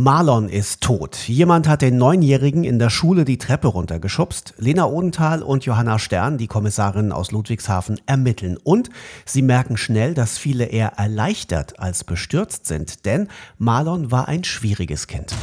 [0.00, 1.16] Marlon ist tot.
[1.26, 4.54] Jemand hat den Neunjährigen in der Schule die Treppe runtergeschubst.
[4.56, 8.58] Lena Odenthal und Johanna Stern, die Kommissarinnen aus Ludwigshafen, ermitteln.
[8.62, 8.90] Und
[9.24, 13.06] sie merken schnell, dass viele eher erleichtert als bestürzt sind.
[13.06, 13.26] Denn
[13.58, 15.34] Marlon war ein schwieriges Kind.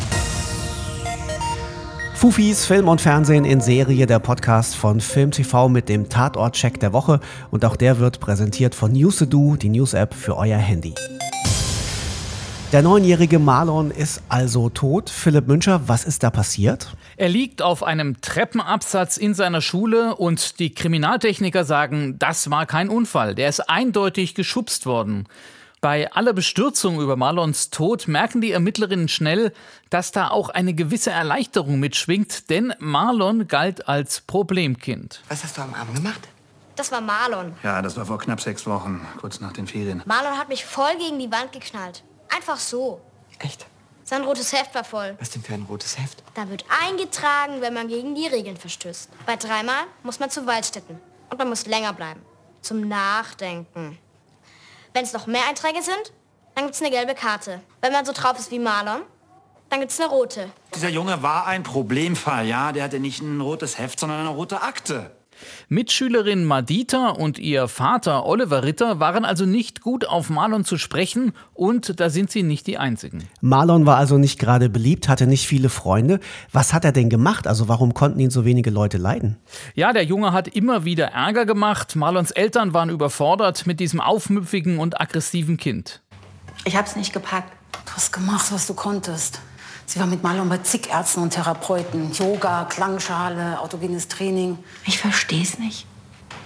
[2.14, 6.94] Fufis Film und Fernsehen in Serie, der Podcast von Film TV mit dem Tatort-Check der
[6.94, 7.20] Woche.
[7.52, 10.96] Und auch der wird präsentiert von Newsedu, die News-App für euer Handy.
[12.76, 15.10] Der neunjährige Marlon ist also tot.
[15.10, 16.94] Philipp Müncher, was ist da passiert?
[17.16, 22.90] Er liegt auf einem Treppenabsatz in seiner Schule und die Kriminaltechniker sagen, das war kein
[22.90, 23.34] Unfall.
[23.34, 25.26] Der ist eindeutig geschubst worden.
[25.80, 29.54] Bei aller Bestürzung über Marlons Tod merken die Ermittlerinnen schnell,
[29.90, 35.22] dass da auch eine gewisse Erleichterung mitschwingt, denn Marlon galt als Problemkind.
[35.30, 36.28] Was hast du am Arm gemacht?
[36.76, 37.54] Das war Marlon.
[37.64, 40.04] Ja, das war vor knapp sechs Wochen, kurz nach den Ferien.
[40.06, 42.04] Marlon hat mich voll gegen die Wand geknallt.
[42.36, 43.02] Einfach so.
[43.40, 43.66] Echt?
[44.04, 45.16] Sein rotes Heft war voll.
[45.20, 46.22] Was denn für ein rotes Heft?
[46.36, 49.10] Da wird eingetragen, wenn man gegen die Regeln verstößt.
[49.26, 51.00] Bei dreimal muss man zu Waldstätten.
[51.30, 52.22] Und man muss länger bleiben.
[52.62, 53.98] Zum Nachdenken.
[54.94, 56.14] Wenn es noch mehr Einträge sind,
[56.54, 57.62] dann gibt es eine gelbe Karte.
[57.82, 59.02] Wenn man so drauf ist wie Marlon,
[59.70, 60.52] dann gibt es eine rote.
[60.76, 62.72] Dieser Junge war ein Problemfall, ja.
[62.72, 65.16] Der hatte nicht ein rotes Heft, sondern eine rote Akte.
[65.70, 71.34] Mitschülerin Madita und ihr Vater Oliver Ritter waren also nicht gut auf Marlon zu sprechen
[71.54, 73.28] und da sind sie nicht die Einzigen.
[73.42, 76.20] Marlon war also nicht gerade beliebt, hatte nicht viele Freunde.
[76.52, 77.48] Was hat er denn gemacht?
[77.48, 79.38] Also warum konnten ihn so wenige Leute leiden?
[79.74, 81.96] Ja, der Junge hat immer wieder Ärger gemacht.
[81.96, 86.02] Marlons Eltern waren überfordert mit diesem aufmüpfigen und aggressiven Kind.
[86.66, 87.52] Ich hab's nicht gepackt.
[87.86, 89.40] Du hast gemacht, was du konntest.
[89.86, 92.12] Sie war mit Marlon bei zig Ärzten und Therapeuten.
[92.12, 94.58] Yoga, Klangschale, autogenes Training.
[94.86, 95.86] Ich verstehe es nicht.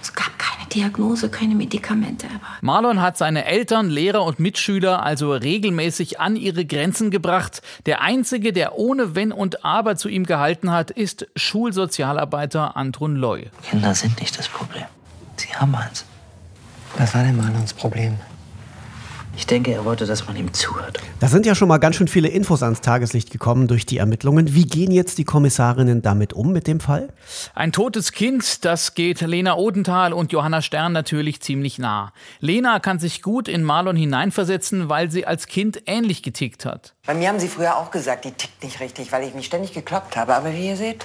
[0.02, 2.26] Es gab keine Diagnose, keine Medikamente.
[2.26, 7.62] Aber Marlon hat seine Eltern, Lehrer und Mitschüler also regelmäßig an ihre Grenzen gebracht.
[7.86, 13.50] Der einzige, der ohne Wenn und Aber zu ihm gehalten hat, ist Schulsozialarbeiter Antrun Loy.
[13.68, 14.84] Kinder sind nicht das Problem.
[15.36, 16.04] Sie haben eins.
[16.96, 18.16] Was war denn Marlons Problem?
[19.40, 21.00] Ich denke, er wollte, dass man ihm zuhört.
[21.18, 24.54] Da sind ja schon mal ganz schön viele Infos ans Tageslicht gekommen durch die Ermittlungen.
[24.54, 27.08] Wie gehen jetzt die Kommissarinnen damit um mit dem Fall?
[27.54, 32.12] Ein totes Kind, das geht Lena Odenthal und Johanna Stern natürlich ziemlich nah.
[32.40, 36.92] Lena kann sich gut in Marlon hineinversetzen, weil sie als Kind ähnlich getickt hat.
[37.06, 39.72] Bei mir haben sie früher auch gesagt, die tickt nicht richtig, weil ich mich ständig
[39.72, 40.34] gekloppt habe.
[40.34, 41.02] Aber wie ihr seht,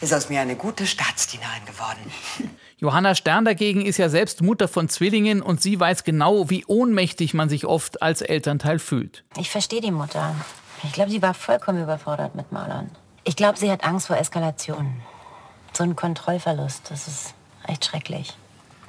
[0.00, 2.12] ist aus mir eine gute Staatsdienerin geworden.
[2.78, 7.32] Johanna Stern dagegen ist ja selbst Mutter von Zwillingen und sie weiß genau, wie ohnmächtig
[7.32, 9.24] man sich oft als Elternteil fühlt.
[9.38, 10.34] ich verstehe die Mutter.
[10.82, 12.90] Ich glaube, sie war vollkommen überfordert mit Marlon.
[13.24, 15.00] Ich glaube, sie hat Angst vor Eskalation.
[15.72, 17.34] So ein Kontrollverlust, das ist
[17.66, 18.36] echt schrecklich.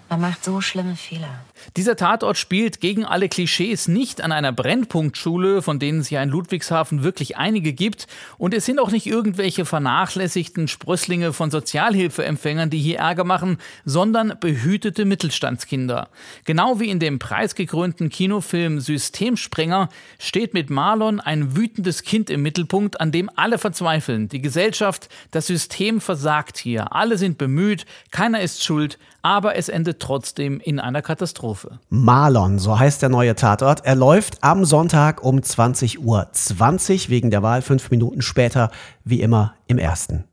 [0.10, 1.44] Man macht so schlimme Fehler.
[1.76, 6.30] Dieser Tatort spielt gegen alle Klischees nicht an einer Brennpunktschule, von denen es ja in
[6.30, 8.08] Ludwigshafen wirklich einige gibt.
[8.38, 14.38] Und es sind auch nicht irgendwelche vernachlässigten Sprösslinge von Sozialhilfeempfängern, die hier Ärger machen, sondern
[14.40, 16.08] behütete Mittelstandskinder.
[16.46, 19.90] Genau wie in dem preisgekrönten Kinofilm Systemsprenger
[20.20, 24.30] steht mit Marlon ein wütendes Kind im Mittelpunkt, an dem alle verzweifeln.
[24.30, 26.94] Die Gesellschaft, das System versagt hier.
[26.96, 31.80] Alle sind bemüht, keiner ist schuld, aber es endet trotzdem in einer Katastrophe.
[31.90, 33.86] Marlon, so heißt der neue Tatort.
[33.86, 38.72] Er läuft am Sonntag um 20.20 Uhr 20 wegen der Wahl fünf Minuten später,
[39.04, 40.26] wie immer im ersten.